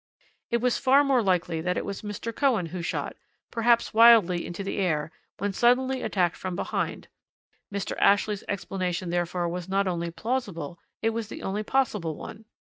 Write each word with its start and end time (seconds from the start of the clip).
It 0.49 0.61
was 0.61 0.79
far 0.79 1.03
more 1.03 1.21
likely 1.21 1.61
that 1.61 1.77
it 1.77 1.85
was 1.85 2.01
Mr. 2.01 2.35
Cohen 2.35 2.65
who 2.73 2.81
shot 2.81 3.15
perhaps 3.51 3.93
wildly 3.93 4.47
into 4.47 4.63
the 4.63 4.79
air, 4.79 5.11
when 5.37 5.53
suddenly 5.53 6.01
attacked 6.01 6.35
from 6.37 6.55
behind. 6.55 7.07
Mr. 7.71 7.95
Ashley's 7.99 8.43
explanation 8.47 9.11
therefore 9.11 9.47
was 9.47 9.69
not 9.69 9.85
only 9.87 10.09
plausible, 10.09 10.79
it 11.03 11.11
was 11.11 11.27
the 11.29 11.43
only 11.43 11.61
possible 11.61 12.15
one. 12.15 12.45